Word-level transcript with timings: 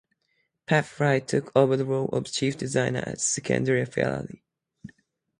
Pat 0.65 0.83
Fry 0.87 1.19
took 1.19 1.51
over 1.55 1.77
the 1.77 1.85
role 1.85 2.07
of 2.09 2.25
Chief 2.25 2.57
Designer 2.57 3.01
at 3.05 3.19
Scuderia 3.19 3.85
Ferrari. 3.85 4.41